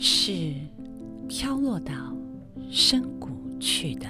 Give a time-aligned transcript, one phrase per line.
[0.00, 0.54] 是
[1.28, 1.92] 飘落到
[2.70, 4.06] 深谷去的。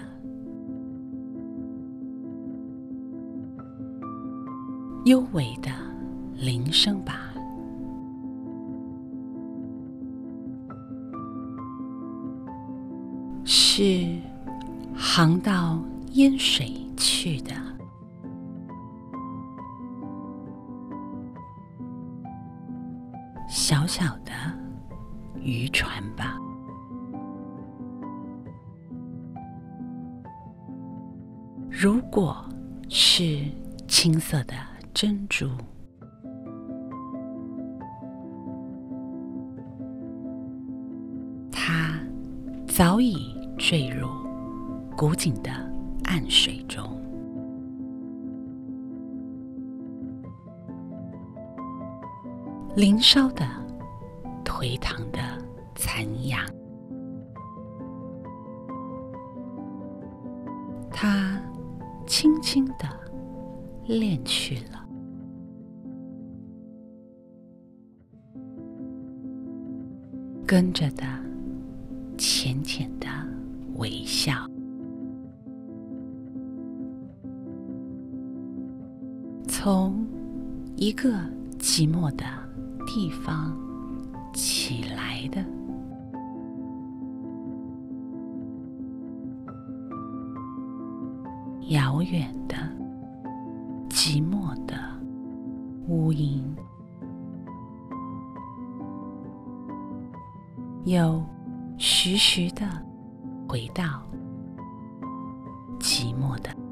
[5.06, 5.71] 幽微的
[6.37, 7.33] 铃声吧，
[13.47, 14.07] 是
[14.94, 17.55] 航到烟水去的。
[23.48, 24.33] 小小的
[25.48, 26.37] 渔船吧，
[31.71, 32.45] 如果
[32.91, 33.47] 是
[33.87, 34.52] 青色的
[34.93, 35.48] 珍珠，
[41.51, 41.99] 它
[42.66, 44.07] 早已坠入
[44.95, 45.51] 古井的
[46.05, 46.85] 暗水中。
[52.77, 53.46] 林梢的
[54.45, 55.19] 颓唐的
[55.91, 56.39] 残阳，
[60.91, 61.41] 它
[62.07, 62.85] 轻轻的
[63.87, 64.86] 恋去了，
[70.47, 71.06] 跟着的
[72.19, 73.09] 浅浅的
[73.77, 74.34] 微笑，
[79.48, 80.06] 从
[80.77, 81.09] 一个
[81.59, 82.27] 寂寞的。
[82.91, 83.55] 地方
[84.33, 85.44] 起来的，
[91.69, 92.56] 遥远的、
[93.91, 94.74] 寂寞的
[95.86, 96.42] 乌云，
[100.84, 101.22] 又
[101.77, 102.66] 徐徐的
[103.47, 104.02] 回到
[105.78, 106.67] 寂寞的。